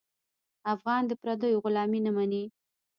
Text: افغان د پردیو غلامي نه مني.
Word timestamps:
افغان 0.73 1.01
د 1.07 1.11
پردیو 1.21 1.61
غلامي 1.65 1.99
نه 2.05 2.11
مني. 2.15 2.43